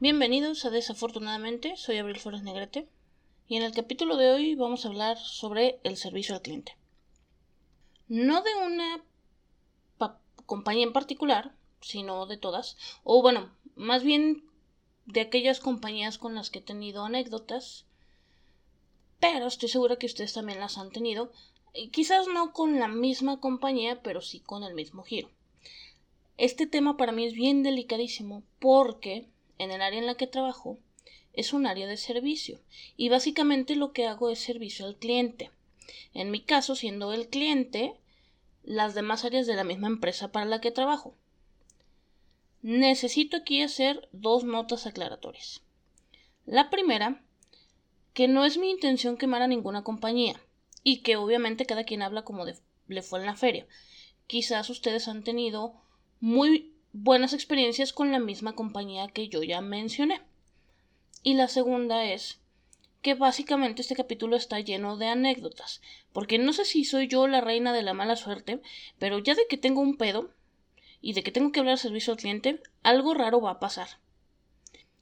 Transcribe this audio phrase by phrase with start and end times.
[0.00, 2.88] Bienvenidos a Desafortunadamente, soy Abril Flores Negrete
[3.48, 6.76] y en el capítulo de hoy vamos a hablar sobre el servicio al cliente.
[8.08, 9.02] No de una
[9.98, 14.44] pa- compañía en particular, sino de todas, o bueno, más bien
[15.06, 17.84] de aquellas compañías con las que he tenido anécdotas,
[19.20, 21.32] pero estoy segura que ustedes también las han tenido,
[21.90, 25.30] quizás no con la misma compañía, pero sí con el mismo giro.
[26.38, 29.26] Este tema para mí es bien delicadísimo porque
[29.58, 30.78] en el área en la que trabajo
[31.32, 32.60] es un área de servicio
[32.96, 35.50] y básicamente lo que hago es servicio al cliente.
[36.14, 37.94] En mi caso, siendo el cliente,
[38.64, 41.14] las demás áreas de la misma empresa para la que trabajo.
[42.62, 45.62] Necesito aquí hacer dos notas aclaratorias.
[46.46, 47.22] La primera,
[48.12, 50.40] que no es mi intención quemar a ninguna compañía
[50.88, 53.66] y que obviamente cada quien habla como de- le fue en la feria.
[54.28, 55.74] Quizás ustedes han tenido
[56.20, 60.20] muy buenas experiencias con la misma compañía que yo ya mencioné.
[61.24, 62.38] Y la segunda es
[63.02, 67.40] que básicamente este capítulo está lleno de anécdotas, porque no sé si soy yo la
[67.40, 68.62] reina de la mala suerte,
[69.00, 70.30] pero ya de que tengo un pedo
[71.00, 73.88] y de que tengo que hablar al servicio al cliente, algo raro va a pasar.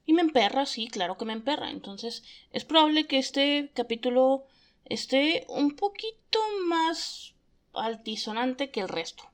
[0.07, 1.71] Y me emperra, sí, claro que me emperra.
[1.71, 4.47] Entonces, es probable que este capítulo
[4.85, 7.35] esté un poquito más
[7.73, 9.25] altisonante que el resto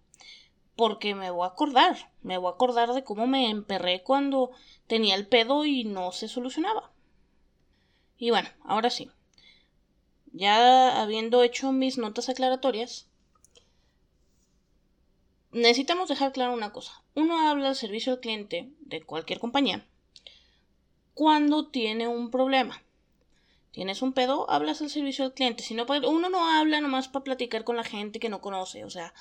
[0.80, 4.50] porque me voy a acordar, me voy a acordar de cómo me emperré cuando
[4.86, 6.90] tenía el pedo y no se solucionaba.
[8.16, 9.10] Y bueno, ahora sí.
[10.32, 13.10] Ya habiendo hecho mis notas aclaratorias,
[15.52, 17.02] necesitamos dejar claro una cosa.
[17.14, 19.86] Uno habla al servicio al cliente de cualquier compañía
[21.12, 22.82] cuando tiene un problema.
[23.72, 25.62] Tienes un pedo, hablas al servicio al cliente.
[25.62, 28.84] Si no, uno no habla nomás para platicar con la gente que no conoce.
[28.84, 29.14] O sea,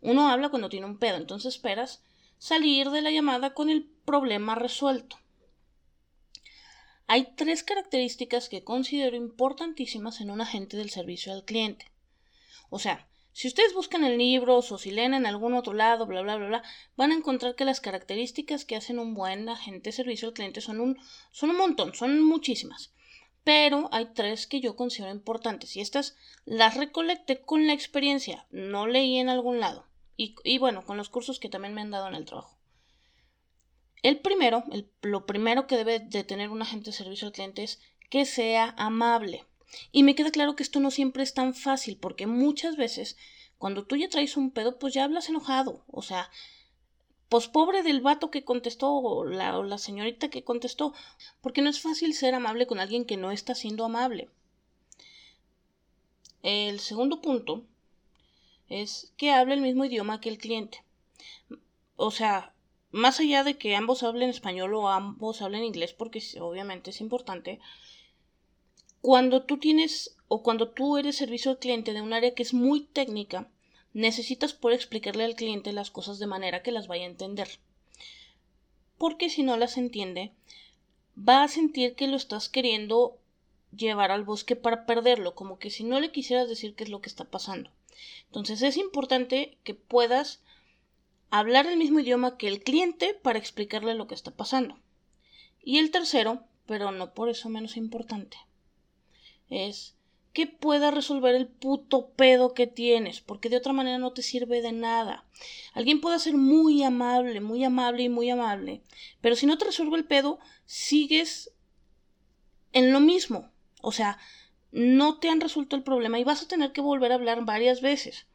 [0.00, 2.02] uno habla cuando tiene un pedo, entonces esperas
[2.38, 5.16] salir de la llamada con el problema resuelto.
[7.06, 11.92] Hay tres características que considero importantísimas en un agente del servicio al cliente.
[12.70, 16.22] O sea, si ustedes buscan en libros o si leen en algún otro lado, bla,
[16.22, 16.62] bla, bla, bla,
[16.96, 20.60] van a encontrar que las características que hacen un buen agente de servicio al cliente
[20.60, 20.98] son un,
[21.30, 22.92] son un montón, son muchísimas.
[23.44, 28.86] Pero hay tres que yo considero importantes y estas las recolecté con la experiencia, no
[28.86, 29.86] leí en algún lado.
[30.16, 32.56] Y, bueno, con los cursos que también me han dado en el trabajo.
[34.04, 34.62] El primero,
[35.00, 38.74] lo primero que debe de tener un agente de servicio al cliente es que sea
[38.76, 39.44] amable.
[39.90, 43.16] Y me queda claro que esto no siempre es tan fácil, porque muchas veces
[43.58, 45.84] cuando tú ya traes un pedo, pues ya hablas enojado.
[45.88, 46.30] O sea,
[47.32, 50.92] pues pobre del vato que contestó o la, la señorita que contestó,
[51.40, 54.28] porque no es fácil ser amable con alguien que no está siendo amable.
[56.42, 57.64] El segundo punto
[58.68, 60.84] es que hable el mismo idioma que el cliente.
[61.96, 62.52] O sea,
[62.90, 67.60] más allá de que ambos hablen español o ambos hablen inglés, porque obviamente es importante,
[69.00, 72.52] cuando tú tienes o cuando tú eres servicio al cliente de un área que es
[72.52, 73.48] muy técnica,
[73.94, 77.58] necesitas poder explicarle al cliente las cosas de manera que las vaya a entender.
[78.98, 80.32] Porque si no las entiende,
[81.16, 83.18] va a sentir que lo estás queriendo
[83.76, 87.00] llevar al bosque para perderlo, como que si no le quisieras decir qué es lo
[87.00, 87.70] que está pasando.
[88.26, 90.40] Entonces es importante que puedas
[91.30, 94.78] hablar el mismo idioma que el cliente para explicarle lo que está pasando.
[95.62, 98.36] Y el tercero, pero no por eso menos importante,
[99.48, 99.94] es
[100.32, 104.62] que pueda resolver el puto pedo que tienes, porque de otra manera no te sirve
[104.62, 105.26] de nada.
[105.74, 108.82] Alguien puede ser muy amable, muy amable y muy amable,
[109.20, 111.52] pero si no te resuelve el pedo, sigues
[112.72, 113.50] en lo mismo.
[113.82, 114.18] O sea,
[114.70, 117.82] no te han resuelto el problema y vas a tener que volver a hablar varias
[117.82, 118.26] veces.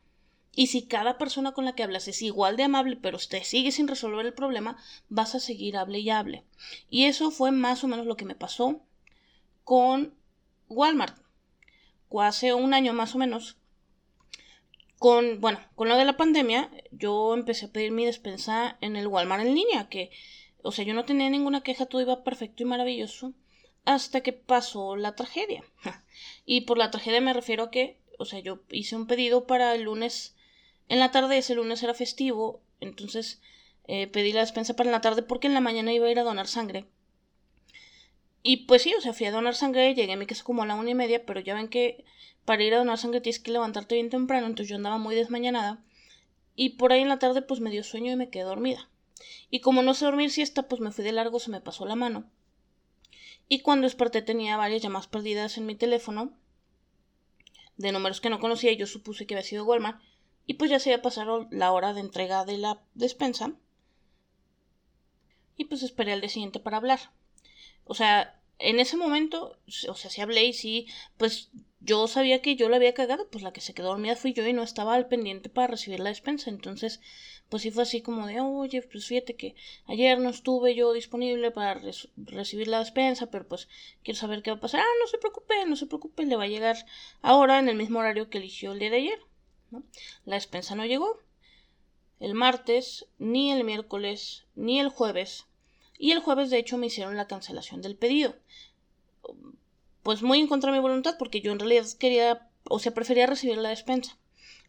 [0.56, 3.72] Y si cada persona con la que hablas es igual de amable, pero usted sigue
[3.72, 6.44] sin resolver el problema, vas a seguir hable y hable.
[6.90, 8.82] Y eso fue más o menos lo que me pasó
[9.64, 10.16] con
[10.68, 11.27] Walmart.
[12.20, 13.58] Hace un año más o menos.
[15.00, 19.08] Con, bueno, con lo de la pandemia, yo empecé a pedir mi despensa en el
[19.08, 20.10] Walmart en línea, que,
[20.64, 23.34] o sea, yo no tenía ninguna queja, todo iba perfecto y maravilloso
[23.88, 25.64] hasta que pasó la tragedia.
[26.46, 29.74] Y por la tragedia me refiero a que, o sea, yo hice un pedido para
[29.76, 30.36] el lunes
[30.90, 33.42] en la tarde, ese lunes era festivo, entonces
[33.88, 36.24] eh, pedí la despensa para la tarde porque en la mañana iba a ir a
[36.24, 36.86] donar sangre.
[38.50, 40.66] Y pues sí, o sea, fui a donar sangre, llegué a mi casa como a
[40.66, 42.06] la una y media, pero ya ven que
[42.46, 45.84] para ir a donar sangre tienes que levantarte bien temprano, entonces yo andaba muy desmañanada.
[46.56, 48.90] Y por ahí en la tarde pues me dio sueño y me quedé dormida.
[49.50, 51.98] Y como no sé dormir siesta, pues me fui de largo, se me pasó la
[51.98, 52.24] mano.
[53.50, 56.32] Y cuando desperté tenía varias llamadas perdidas en mi teléfono
[57.76, 60.02] de números que no conocía y yo supuse que había sido Walmart.
[60.46, 63.52] Y pues ya se había pasado la hora de entrega de la despensa.
[65.58, 67.12] Y pues esperé al día siguiente para hablar.
[67.84, 69.58] O sea, en ese momento,
[69.88, 70.88] o sea, si hablé y sí,
[71.18, 71.50] pues
[71.80, 74.46] yo sabía que yo la había cagado, pues la que se quedó dormida fui yo
[74.46, 76.50] y no estaba al pendiente para recibir la despensa.
[76.50, 77.00] Entonces,
[77.50, 79.56] pues sí fue así como de, oye, pues fíjate que
[79.86, 81.80] ayer no estuve yo disponible para
[82.16, 83.70] recibir la despensa, pero pues
[84.04, 84.82] quiero saber qué va a pasar.
[84.82, 86.78] Ah, no se preocupe, no se preocupe, le va a llegar
[87.22, 89.20] ahora en el mismo horario que eligió el día de ayer.
[90.26, 91.20] La despensa no llegó.
[92.20, 95.47] El martes, ni el miércoles, ni el jueves.
[95.98, 98.36] Y el jueves, de hecho, me hicieron la cancelación del pedido
[100.08, 103.28] pues muy en contra de mi voluntad, porque yo en realidad quería, o sea, prefería
[103.28, 104.18] recibir la despensa.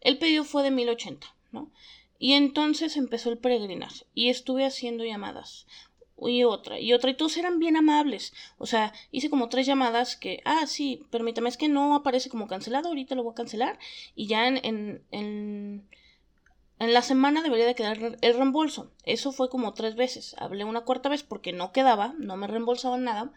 [0.01, 1.71] El pedido fue de 1080, ¿no?
[2.19, 5.65] Y entonces empezó el peregrinar y estuve haciendo llamadas
[6.21, 8.33] y otra y otra y todos eran bien amables.
[8.57, 12.47] O sea, hice como tres llamadas que, ah, sí, permítame, es que no aparece como
[12.47, 13.79] cancelado, ahorita lo voy a cancelar
[14.15, 15.87] y ya en, en, en,
[16.79, 18.91] en la semana debería de quedar el reembolso.
[19.03, 20.35] Eso fue como tres veces.
[20.39, 23.33] Hablé una cuarta vez porque no quedaba, no me reembolsaban nada.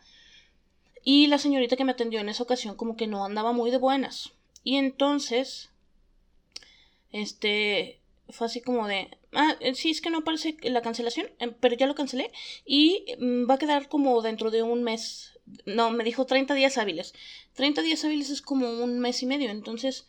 [1.04, 3.78] Y la señorita que me atendió en esa ocasión como que no andaba muy de
[3.78, 4.32] buenas.
[4.62, 5.70] Y entonces,
[7.10, 11.52] este, fue así como de, ah, eh, sí, es que no aparece la cancelación, em,
[11.60, 12.30] pero ya lo cancelé
[12.64, 15.38] y mm, va a quedar como dentro de un mes.
[15.66, 17.14] No, me dijo 30 días hábiles.
[17.54, 19.50] 30 días hábiles es como un mes y medio.
[19.50, 20.06] Entonces,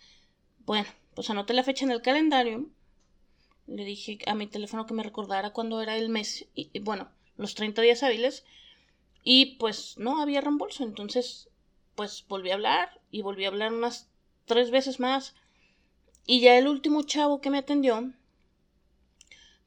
[0.65, 2.69] bueno, pues anoté la fecha en el calendario.
[3.67, 6.45] Le dije a mi teléfono que me recordara cuándo era el mes.
[6.53, 8.43] Y, bueno, los 30 días hábiles.
[9.23, 11.49] Y pues no había reembolso, entonces
[11.95, 14.09] pues volví a hablar y volví a hablar unas
[14.45, 15.35] tres veces más.
[16.25, 18.11] Y ya el último chavo que me atendió,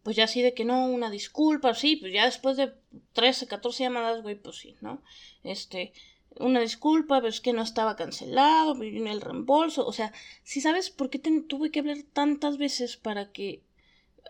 [0.02, 2.72] pues ya así de que no, una disculpa, sí, pues ya después de
[3.12, 5.02] 13, 14 llamadas, güey, pues sí, ¿no?
[5.42, 5.92] Este,
[6.38, 10.12] una disculpa, pero es que no estaba cancelado, vino el reembolso, o sea,
[10.44, 13.62] si sabes por qué tuve que hablar tantas veces para que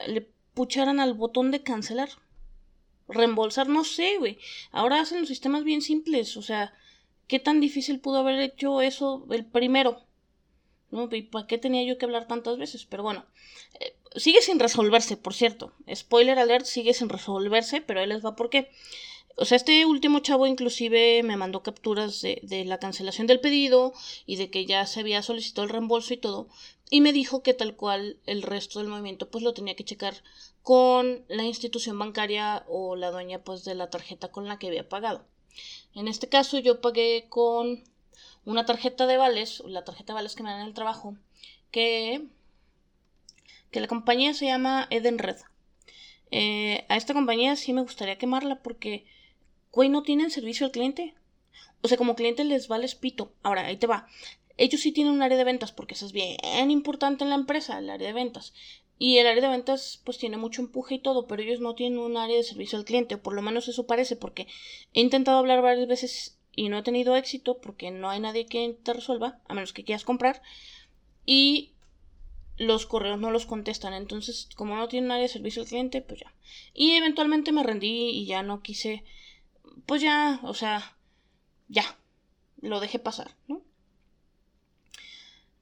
[0.06, 2.10] le pucharan al botón de cancelar
[3.08, 4.38] reembolsar, no sé, güey.
[4.72, 6.72] Ahora hacen los sistemas bien simples, o sea,
[7.26, 10.02] ¿qué tan difícil pudo haber hecho eso el primero?
[10.90, 11.08] ¿No?
[11.10, 12.86] ¿Y para qué tenía yo que hablar tantas veces?
[12.86, 13.26] Pero bueno,
[13.80, 15.72] eh, sigue sin resolverse, por cierto.
[15.92, 18.70] Spoiler alert, sigue sin resolverse, pero ahí les va por qué.
[19.38, 23.92] O sea, este último chavo inclusive me mandó capturas de, de, la cancelación del pedido
[24.24, 26.48] y de que ya se había solicitado el reembolso y todo.
[26.88, 30.22] Y me dijo que tal cual el resto del movimiento pues lo tenía que checar
[30.62, 34.88] con la institución bancaria o la dueña pues de la tarjeta con la que había
[34.88, 35.24] pagado.
[35.94, 37.82] En este caso yo pagué con
[38.44, 41.16] una tarjeta de vales, la tarjeta de vales que me dan en el trabajo,
[41.70, 42.26] que,
[43.70, 45.36] que la compañía se llama Edenred.
[46.30, 49.06] Eh, a esta compañía sí me gustaría quemarla porque,
[49.72, 51.14] güey, no tienen servicio al cliente.
[51.82, 53.32] O sea, como cliente les vale pito.
[53.42, 54.08] Ahora, ahí te va.
[54.56, 57.78] Ellos sí tienen un área de ventas porque eso es bien importante en la empresa,
[57.78, 58.54] el área de ventas.
[58.98, 61.98] Y el área de ventas pues tiene mucho empuje y todo, pero ellos no tienen
[61.98, 64.46] un área de servicio al cliente, o por lo menos eso parece, porque
[64.94, 68.78] he intentado hablar varias veces y no he tenido éxito porque no hay nadie que
[68.82, 70.40] te resuelva, a menos que quieras comprar,
[71.26, 71.72] y
[72.56, 76.20] los correos no los contestan, entonces como no tienen área de servicio al cliente, pues
[76.20, 76.34] ya.
[76.72, 79.04] Y eventualmente me rendí y ya no quise,
[79.84, 80.96] pues ya, o sea,
[81.68, 81.98] ya,
[82.62, 83.60] lo dejé pasar, ¿no?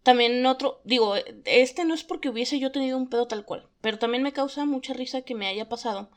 [0.04, 1.14] También otro, digo,
[1.46, 4.66] este no es porque hubiese yo tenido un pedo tal cual, pero también me causa
[4.66, 6.10] mucha risa que me haya pasado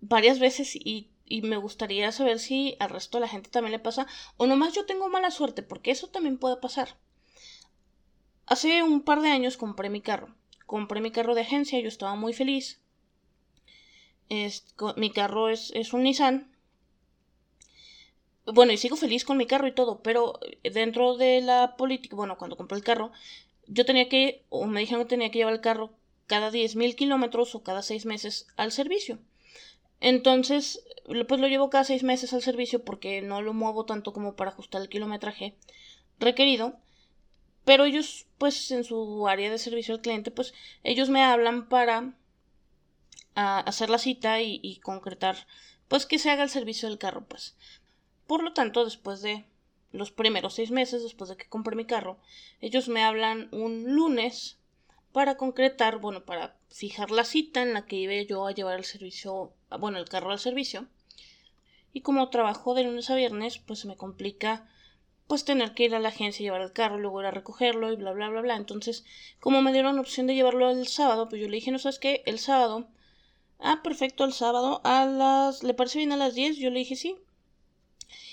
[0.00, 3.78] varias veces y, y me gustaría saber si al resto de la gente también le
[3.78, 4.06] pasa
[4.38, 6.96] o nomás yo tengo mala suerte, porque eso también puede pasar.
[8.46, 10.34] Hace un par de años compré mi carro.
[10.64, 12.80] Compré mi carro de agencia, yo estaba muy feliz.
[14.30, 16.55] Es, mi carro es, es un Nissan
[18.46, 22.38] bueno, y sigo feliz con mi carro y todo, pero dentro de la política, bueno,
[22.38, 23.12] cuando compré el carro,
[23.66, 25.90] yo tenía que, o me dijeron que tenía que llevar el carro
[26.26, 29.18] cada 10.000 kilómetros o cada 6 meses al servicio.
[30.00, 30.84] Entonces,
[31.28, 34.50] pues lo llevo cada 6 meses al servicio porque no lo muevo tanto como para
[34.50, 35.56] ajustar el kilometraje
[36.18, 36.78] requerido.
[37.64, 42.14] Pero ellos, pues en su área de servicio al cliente, pues ellos me hablan para
[43.34, 45.36] hacer la cita y, y concretar,
[45.88, 47.56] pues que se haga el servicio del carro, pues.
[48.26, 49.44] Por lo tanto, después de
[49.92, 52.18] los primeros seis meses, después de que compré mi carro,
[52.60, 54.58] ellos me hablan un lunes
[55.12, 58.84] para concretar, bueno, para fijar la cita en la que iba yo a llevar el
[58.84, 60.86] servicio, bueno, el carro al servicio.
[61.92, 64.68] Y como trabajo de lunes a viernes, pues se me complica
[65.26, 67.92] pues tener que ir a la agencia y llevar el carro, luego ir a recogerlo
[67.92, 68.56] y bla bla bla bla.
[68.56, 69.04] Entonces,
[69.40, 71.98] como me dieron la opción de llevarlo el sábado, pues yo le dije, no sabes
[71.98, 72.88] qué, el sábado.
[73.58, 75.62] Ah, perfecto, el sábado a las...
[75.62, 76.58] ¿Le parece bien a las 10?
[76.58, 77.16] Yo le dije sí.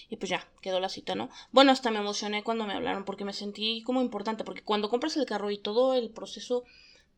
[0.09, 1.29] Y pues ya, quedó la cita, ¿no?
[1.51, 5.17] Bueno, hasta me emocioné cuando me hablaron porque me sentí como importante, porque cuando compras
[5.17, 6.63] el carro y todo el proceso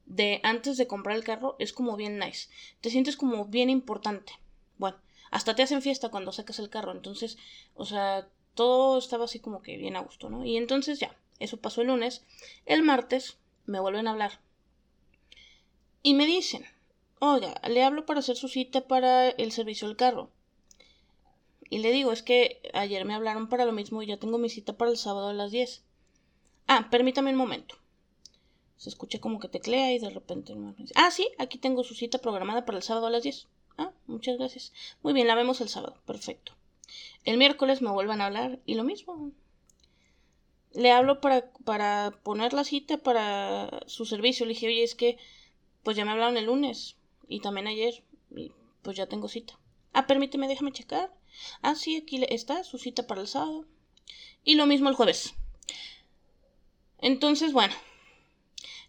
[0.05, 2.49] de antes de comprar el carro es como bien nice.
[2.81, 4.33] Te sientes como bien importante.
[4.77, 4.97] Bueno,
[5.31, 6.91] hasta te hacen fiesta cuando sacas el carro.
[6.91, 7.37] Entonces,
[7.73, 10.45] o sea, todo estaba así como que bien a gusto, ¿no?
[10.45, 12.23] Y entonces ya, eso pasó el lunes.
[12.65, 14.39] El martes me vuelven a hablar.
[16.03, 16.65] Y me dicen,
[17.19, 20.29] oiga, le hablo para hacer su cita para el servicio del carro.
[21.69, 24.50] Y le digo, es que ayer me hablaron para lo mismo y ya tengo mi
[24.50, 25.84] cita para el sábado a las 10.
[26.67, 27.75] Ah, permítame un momento.
[28.77, 30.55] Se escucha como que teclea y de repente...
[30.95, 33.48] Ah, sí, aquí tengo su cita programada para el sábado a las 10.
[33.77, 34.74] Ah, muchas gracias.
[35.01, 35.98] Muy bien, la vemos el sábado.
[36.05, 36.53] Perfecto.
[37.24, 39.31] El miércoles me vuelvan a hablar y lo mismo.
[40.74, 44.45] Le hablo para, para poner la cita para su servicio.
[44.45, 45.17] Le dije, oye, es que
[45.84, 46.95] pues ya me hablaron el lunes
[47.27, 48.03] y también ayer
[48.81, 49.57] pues ya tengo cita.
[49.93, 51.12] Ah, permíteme, déjame checar.
[51.61, 53.65] Ah, sí, aquí está su cita para el sábado.
[54.43, 55.33] Y lo mismo el jueves.
[56.99, 57.73] Entonces, bueno,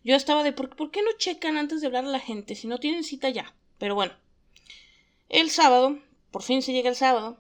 [0.05, 2.67] yo estaba de, ¿por, ¿por qué no checan antes de hablar a la gente si
[2.67, 3.55] no tienen cita ya?
[3.79, 4.13] Pero bueno,
[5.29, 5.99] el sábado,
[6.31, 7.39] por fin se llega el sábado.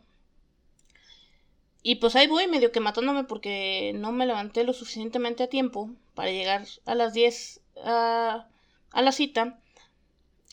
[1.82, 5.90] Y pues ahí voy medio que matándome porque no me levanté lo suficientemente a tiempo
[6.14, 8.48] para llegar a las 10 a,
[8.90, 9.60] a la cita.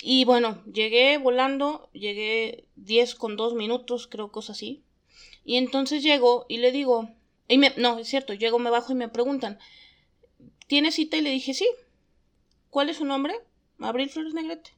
[0.05, 4.83] Y bueno, llegué volando, llegué 10 con 2 minutos, creo, cosas así.
[5.45, 7.09] Y entonces llego y le digo,
[7.47, 9.59] y me, no, es cierto, llego, me bajo y me preguntan,
[10.67, 11.15] ¿tiene cita?
[11.15, 11.65] Y le dije, sí.
[12.69, 13.33] ¿Cuál es su nombre?
[13.79, 14.71] Abril Flores Negrete.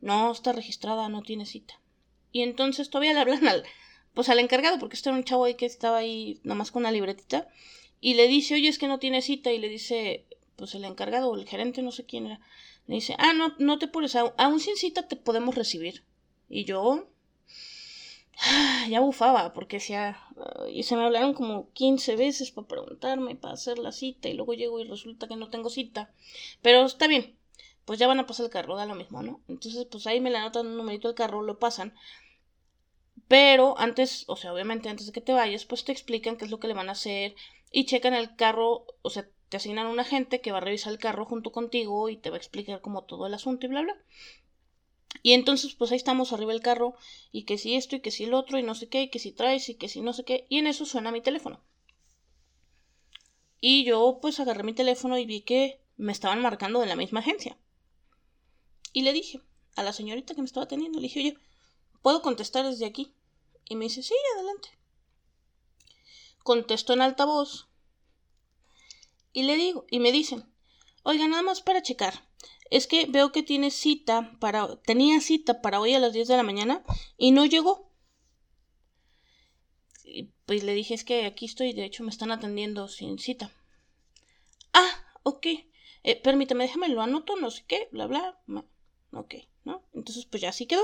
[0.00, 1.78] No, está registrada, no tiene cita.
[2.32, 3.64] Y entonces todavía le hablan al,
[4.14, 6.92] pues al encargado, porque este era un chavo ahí que estaba ahí nomás con una
[6.92, 7.46] libretita,
[8.00, 10.24] y le dice, oye, es que no tiene cita, y le dice,
[10.56, 12.40] pues el encargado o el gerente, no sé quién era,
[12.96, 16.04] dice, ah, no, no te puedes, aún sin cita te podemos recibir.
[16.48, 17.08] Y yo,
[18.88, 20.18] ya bufaba, porque decía,
[20.70, 24.54] y se me hablaron como 15 veces para preguntarme, para hacer la cita, y luego
[24.54, 26.12] llego y resulta que no tengo cita.
[26.62, 27.36] Pero está bien,
[27.84, 29.40] pues ya van a pasar el carro, da lo mismo, ¿no?
[29.48, 31.94] Entonces, pues ahí me le anotan un numerito del carro, lo pasan.
[33.28, 36.50] Pero antes, o sea, obviamente antes de que te vayas, pues te explican qué es
[36.50, 37.36] lo que le van a hacer
[37.70, 40.98] y checan el carro, o sea, te asignan un agente que va a revisar el
[40.98, 43.96] carro junto contigo y te va a explicar como todo el asunto y bla, bla.
[45.22, 46.94] Y entonces, pues ahí estamos arriba del carro
[47.32, 49.18] y que si esto y que si el otro y no sé qué, y que
[49.18, 50.46] si traes y que si no sé qué.
[50.48, 51.60] Y en eso suena mi teléfono.
[53.60, 57.20] Y yo pues agarré mi teléfono y vi que me estaban marcando de la misma
[57.20, 57.58] agencia.
[58.92, 59.40] Y le dije
[59.74, 61.38] a la señorita que me estaba atendiendo, le dije, oye,
[62.02, 63.12] ¿puedo contestar desde aquí?
[63.68, 64.68] Y me dice, sí, adelante.
[66.44, 67.69] Contesto en altavoz.
[69.32, 70.44] Y le digo, y me dicen,
[71.02, 72.28] oiga, nada más para checar.
[72.70, 76.36] Es que veo que tiene cita para, tenía cita para hoy a las 10 de
[76.36, 76.84] la mañana
[77.16, 77.90] y no llegó.
[80.04, 83.50] Y pues le dije, es que aquí estoy, de hecho me están atendiendo sin cita.
[84.72, 85.46] Ah, ok.
[86.02, 88.38] Eh, permítame, déjame lo anoto, no sé qué, bla, bla.
[89.12, 89.34] Ok,
[89.64, 89.84] ¿no?
[89.92, 90.82] Entonces, pues ya así quedó.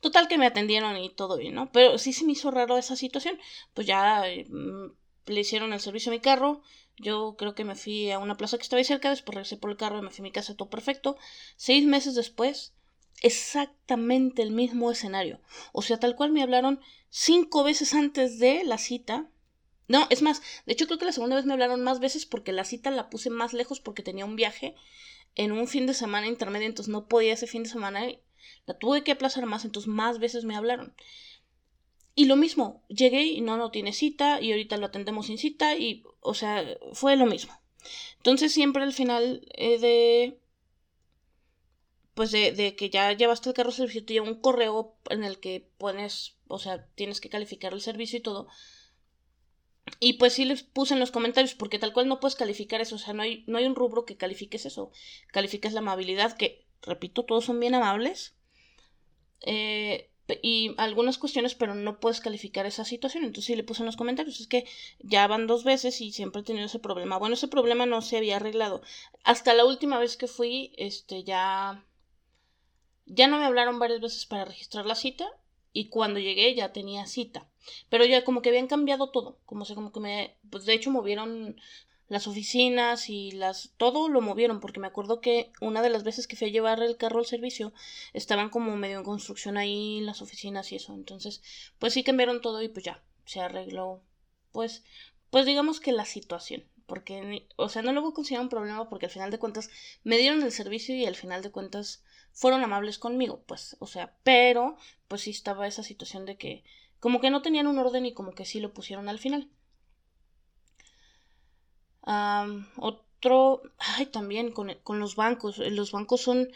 [0.00, 1.72] Total que me atendieron y todo bien, ¿no?
[1.72, 3.38] Pero sí se me hizo raro esa situación.
[3.72, 4.90] Pues ya mm,
[5.26, 6.62] le hicieron el servicio a mi carro.
[6.96, 9.70] Yo creo que me fui a una plaza que estaba ahí cerca, después regresé por
[9.70, 11.16] el carro y me fui a mi casa, todo perfecto.
[11.56, 12.72] Seis meses después,
[13.22, 15.40] exactamente el mismo escenario.
[15.72, 19.28] O sea, tal cual me hablaron cinco veces antes de la cita.
[19.86, 22.52] No, es más, de hecho creo que la segunda vez me hablaron más veces porque
[22.52, 24.74] la cita la puse más lejos porque tenía un viaje
[25.34, 28.06] en un fin de semana intermedio, entonces no podía ese fin de semana,
[28.66, 30.94] la tuve que aplazar más, entonces más veces me hablaron.
[32.14, 35.76] Y lo mismo, llegué y no, no tiene cita y ahorita lo atendemos sin cita
[35.76, 37.52] y, o sea, fue lo mismo.
[38.18, 40.40] Entonces siempre al final eh, de,
[42.14, 46.36] pues de, que ya llevaste el carro servicio, te un correo en el que pones,
[46.46, 48.46] o sea, tienes que calificar el servicio y todo.
[50.00, 52.94] Y pues sí les puse en los comentarios, porque tal cual no puedes calificar eso,
[52.94, 54.92] o sea, no hay, no hay un rubro que califiques eso.
[55.32, 58.36] Calificas la amabilidad, que, repito, todos son bien amables.
[59.40, 60.10] Eh,
[60.42, 63.24] y algunas cuestiones, pero no puedes calificar esa situación.
[63.24, 64.64] Entonces sí le puse en los comentarios, es que
[65.00, 67.18] ya van dos veces y siempre he tenido ese problema.
[67.18, 68.82] Bueno, ese problema no se había arreglado.
[69.22, 71.84] Hasta la última vez que fui, este, ya...
[73.06, 75.28] Ya no me hablaron varias veces para registrar la cita
[75.74, 77.46] y cuando llegué ya tenía cita.
[77.90, 80.90] Pero ya como que habían cambiado todo, como se como que me pues de hecho
[80.90, 81.60] movieron
[82.08, 86.26] las oficinas y las todo lo movieron porque me acuerdo que una de las veces
[86.26, 87.72] que fui a llevar el carro al servicio
[88.12, 91.42] estaban como medio en construcción ahí las oficinas y eso, entonces
[91.78, 94.02] pues sí cambiaron todo y pues ya se arregló
[94.52, 94.84] pues
[95.30, 98.88] pues digamos que la situación porque o sea no lo voy a considerar un problema
[98.88, 99.70] porque al final de cuentas
[100.02, 104.16] me dieron el servicio y al final de cuentas fueron amables conmigo, pues, o sea,
[104.24, 104.76] pero
[105.08, 106.64] pues sí estaba esa situación de que
[106.98, 109.48] como que no tenían un orden y como que sí lo pusieron al final.
[112.06, 115.58] Otro, ay, también con, con los bancos.
[115.58, 116.48] Los bancos son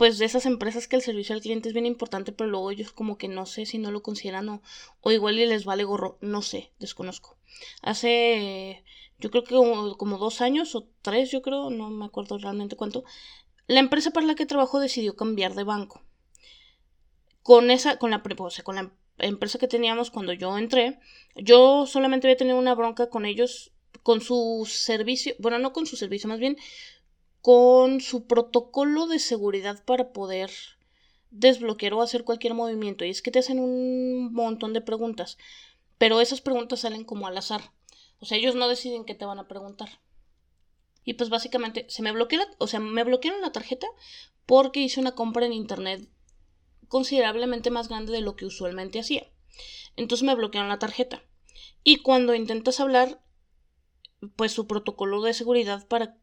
[0.00, 2.90] pues de esas empresas que el servicio al cliente es bien importante, pero luego ellos
[2.90, 4.62] como que no sé si no lo consideran o,
[5.02, 7.36] o igual y les vale gorro, no sé, desconozco.
[7.82, 8.82] Hace,
[9.18, 13.04] yo creo que como, dos años o tres, yo creo, no me acuerdo realmente cuánto,
[13.66, 16.02] la empresa para la que trabajo decidió cambiar de banco.
[17.42, 20.98] Con esa, con la, o con la empresa que teníamos cuando yo entré,
[21.36, 25.96] yo solamente había tenido una bronca con ellos, con su servicio, bueno, no con su
[25.96, 26.56] servicio, más bien
[27.42, 30.50] con su protocolo de seguridad para poder
[31.30, 33.04] desbloquear o hacer cualquier movimiento.
[33.04, 35.38] Y es que te hacen un montón de preguntas,
[35.98, 37.72] pero esas preguntas salen como al azar.
[38.20, 40.00] O sea, ellos no deciden qué te van a preguntar.
[41.04, 43.86] Y pues básicamente se me bloqueó, o sea, me bloquearon la tarjeta
[44.44, 46.08] porque hice una compra en internet
[46.88, 49.30] considerablemente más grande de lo que usualmente hacía.
[49.96, 51.22] Entonces me bloquearon la tarjeta.
[51.84, 53.22] Y cuando intentas hablar,
[54.36, 56.16] pues su protocolo de seguridad para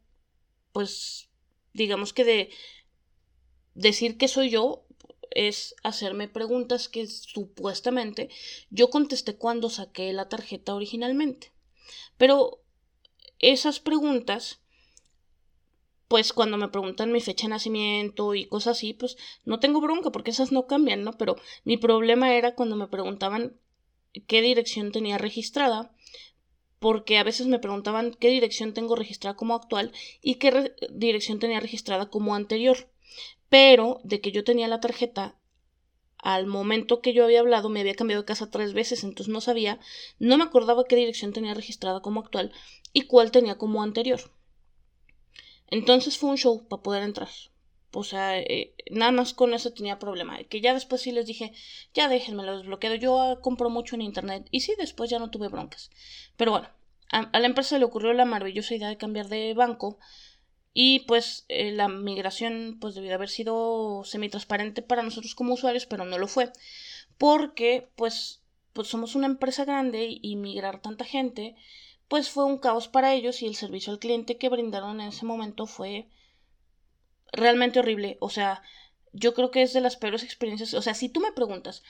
[0.72, 1.28] pues
[1.72, 2.50] digamos que de
[3.74, 4.84] decir que soy yo
[5.30, 8.28] es hacerme preguntas que supuestamente
[8.70, 11.52] yo contesté cuando saqué la tarjeta originalmente.
[12.16, 12.62] Pero
[13.38, 14.60] esas preguntas,
[16.08, 20.10] pues cuando me preguntan mi fecha de nacimiento y cosas así, pues no tengo bronca
[20.10, 21.12] porque esas no cambian, ¿no?
[21.12, 23.56] Pero mi problema era cuando me preguntaban
[24.26, 25.94] qué dirección tenía registrada
[26.78, 29.92] porque a veces me preguntaban qué dirección tengo registrada como actual
[30.22, 32.88] y qué dirección tenía registrada como anterior.
[33.48, 35.36] Pero de que yo tenía la tarjeta
[36.18, 39.40] al momento que yo había hablado me había cambiado de casa tres veces, entonces no
[39.40, 39.78] sabía,
[40.18, 42.52] no me acordaba qué dirección tenía registrada como actual
[42.92, 44.20] y cuál tenía como anterior.
[45.68, 47.28] Entonces fue un show para poder entrar.
[47.92, 50.38] O sea, eh, nada más con eso tenía problema.
[50.44, 51.52] Que ya después sí les dije,
[51.94, 52.96] ya déjenme lo desbloqueado.
[52.96, 54.46] Yo ah, compro mucho en internet.
[54.50, 55.90] Y sí, después ya no tuve broncas.
[56.36, 56.68] Pero bueno,
[57.10, 59.98] a, la empresa le ocurrió la maravillosa idea de cambiar de banco.
[60.74, 66.04] Y pues eh, la migración pues debió haber sido semi-transparente para nosotros como usuarios, pero
[66.04, 66.52] no lo fue.
[67.16, 71.56] Porque pues, pues somos una empresa grande y migrar tanta gente
[72.08, 75.26] pues fue un caos para ellos y el servicio al cliente que brindaron en ese
[75.26, 76.08] momento fue
[77.32, 78.16] realmente horrible.
[78.20, 78.62] O sea,
[79.12, 80.74] yo creo que es de las peores experiencias.
[80.74, 81.82] O sea, si tú me preguntas,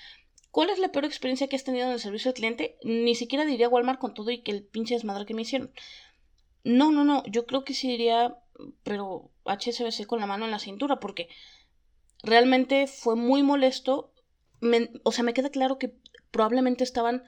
[0.50, 2.78] ¿cuál es la peor experiencia que has tenido en el servicio al cliente?
[2.82, 5.72] Ni siquiera diría Walmart con todo y que el pinche desmadre que me hicieron.
[6.64, 7.22] No, no, no.
[7.26, 8.36] Yo creo que sí diría,
[8.82, 11.28] pero HSBC con la mano en la cintura, porque
[12.22, 14.12] realmente fue muy molesto.
[15.02, 15.94] o sea, me queda claro que
[16.30, 17.24] probablemente estaban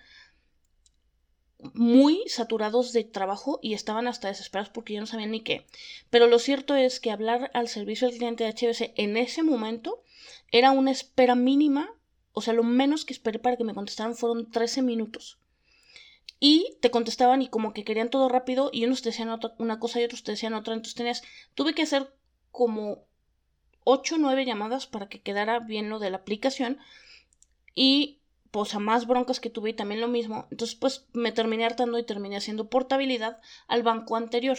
[1.75, 5.67] muy saturados de trabajo y estaban hasta desesperados porque ya no sabían ni qué.
[6.11, 10.03] Pero lo cierto es que hablar al servicio del cliente de HBC en ese momento
[10.53, 11.95] era una espera mínima,
[12.33, 15.39] o sea, lo menos que esperé para que me contestaran fueron 13 minutos.
[16.39, 20.01] Y te contestaban y como que querían todo rápido y unos te decían una cosa
[20.01, 20.73] y otros te decían otra.
[20.73, 21.23] Entonces tenías,
[21.55, 22.15] tuve que hacer
[22.51, 23.05] como
[23.85, 26.79] 8 o 9 llamadas para que quedara bien lo de la aplicación.
[27.75, 28.20] Y
[28.51, 30.47] pues a más broncas que tuve y también lo mismo.
[30.51, 34.59] Entonces, pues me terminé hartando y terminé haciendo portabilidad al banco anterior.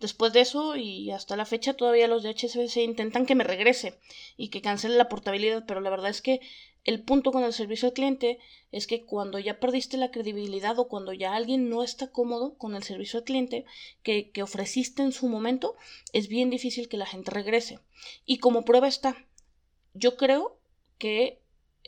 [0.00, 3.98] Después de eso y hasta la fecha todavía los de HSBC intentan que me regrese
[4.36, 6.40] y que cancele la portabilidad, pero la verdad es que
[6.84, 8.38] el punto con el servicio al cliente
[8.70, 12.76] es que cuando ya perdiste la credibilidad o cuando ya alguien no está cómodo con
[12.76, 13.64] el servicio al cliente
[14.04, 15.74] que, que ofreciste en su momento,
[16.12, 17.80] es bien difícil que la gente regrese.
[18.24, 19.26] Y como prueba está,
[19.94, 20.60] yo creo
[20.98, 21.37] que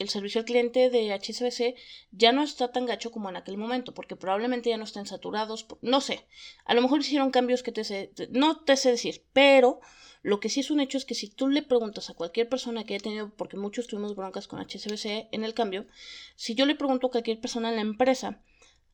[0.01, 1.77] el servicio al cliente de HSBC
[2.11, 5.67] ya no está tan gacho como en aquel momento, porque probablemente ya no estén saturados,
[5.83, 6.27] no sé,
[6.65, 9.81] a lo mejor hicieron cambios que te sé, no te sé decir, pero
[10.23, 12.85] lo que sí es un hecho es que si tú le preguntas a cualquier persona
[12.85, 15.87] que haya tenido, porque muchos tuvimos broncas con HSBC en el cambio,
[16.35, 18.43] si yo le pregunto a cualquier persona en la empresa,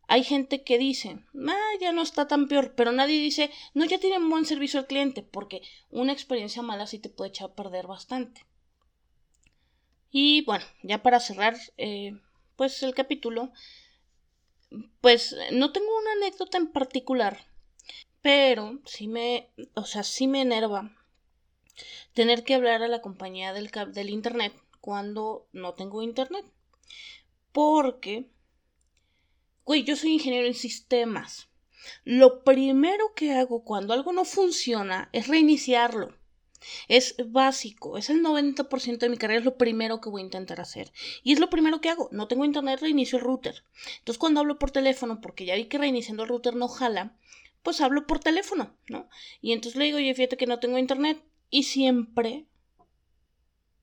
[0.08, 3.98] hay gente que dice, ah, ya no está tan peor, pero nadie dice, no, ya
[3.98, 7.86] tienen buen servicio al cliente, porque una experiencia mala sí te puede echar a perder
[7.86, 8.44] bastante.
[10.18, 12.18] Y bueno, ya para cerrar, eh,
[12.56, 13.52] pues el capítulo,
[15.02, 17.46] pues no tengo una anécdota en particular,
[18.22, 20.96] pero sí me, o sea, sí me enerva
[22.14, 26.46] tener que hablar a la compañía del, del internet cuando no tengo internet.
[27.52, 28.30] Porque,
[29.66, 31.50] güey, yo soy ingeniero en sistemas.
[32.04, 36.16] Lo primero que hago cuando algo no funciona es reiniciarlo.
[36.88, 40.60] Es básico, es el 90% de mi carrera, es lo primero que voy a intentar
[40.60, 40.92] hacer.
[41.22, 42.08] Y es lo primero que hago.
[42.12, 43.64] No tengo internet, reinicio el router.
[43.98, 47.16] Entonces cuando hablo por teléfono, porque ya vi que reiniciando el router no jala,
[47.62, 49.08] pues hablo por teléfono, ¿no?
[49.40, 51.22] Y entonces le digo, oye, fíjate que no tengo internet.
[51.50, 52.46] Y siempre,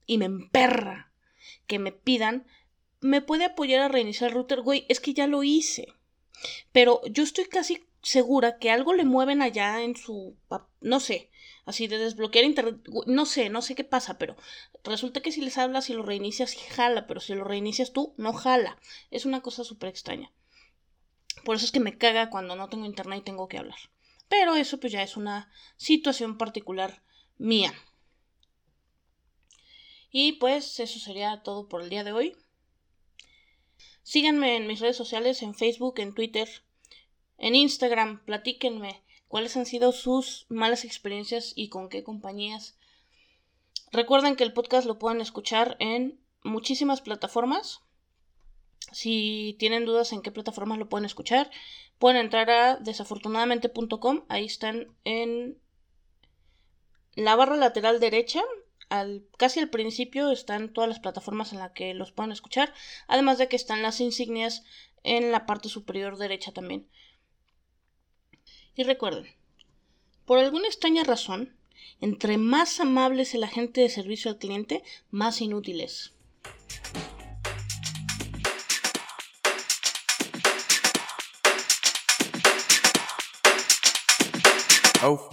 [0.06, 1.12] y me emperra,
[1.68, 2.46] que me pidan,
[3.02, 4.62] ¿me puede apoyar a reiniciar el router?
[4.62, 5.88] Güey, es que ya lo hice.
[6.72, 10.36] Pero yo estoy casi segura que algo le mueven allá en su,
[10.82, 11.32] no sé,
[11.66, 14.36] así de desbloquear internet, no sé, no sé qué pasa, pero
[14.84, 18.34] resulta que si les hablas y lo reinicias, jala, pero si lo reinicias tú, no
[18.34, 18.78] jala.
[19.10, 20.32] Es una cosa súper extraña.
[21.46, 23.80] Por eso es que me caga cuando no tengo internet y tengo que hablar.
[24.28, 27.02] Pero eso pues ya es una situación particular
[27.38, 27.74] mía.
[30.12, 32.38] Y pues eso sería todo por el día de hoy.
[34.04, 36.50] Síganme en mis redes sociales, en Facebook, en Twitter,
[37.38, 42.78] en Instagram, platíquenme cuáles han sido sus malas experiencias y con qué compañías.
[43.92, 47.82] Recuerden que el podcast lo pueden escuchar en muchísimas plataformas.
[48.92, 51.50] Si tienen dudas en qué plataformas lo pueden escuchar,
[52.00, 54.26] pueden entrar a desafortunadamente.com.
[54.30, 55.58] Ahí están en
[57.16, 58.42] la barra lateral derecha.
[58.90, 62.74] Al, casi al principio están todas las plataformas en las que los pueden escuchar.
[63.08, 64.64] Además de que están las insignias
[65.04, 66.88] en la parte superior derecha también.
[68.76, 69.28] Y recuerden,
[70.26, 71.56] por alguna extraña razón,
[72.02, 76.14] entre más amable es el agente de servicio al cliente, más inútil es.
[85.04, 85.30] Oh,